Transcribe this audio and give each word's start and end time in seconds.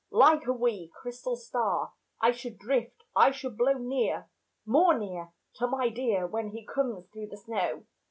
Like 0.09 0.47
a 0.47 0.51
wee, 0.51 0.89
crystal 0.91 1.35
star 1.35 1.93
I 2.19 2.31
should 2.31 2.57
drift, 2.57 3.03
I 3.15 3.29
should 3.29 3.55
blow 3.55 3.73
Near, 3.73 4.27
more 4.65 4.97
near, 4.97 5.31
To 5.57 5.67
my 5.67 5.89
dear 5.89 6.25
Where 6.25 6.49
he 6.49 6.65
comes 6.65 7.05
through 7.11 7.27
the 7.27 7.37
snow. 7.37 7.85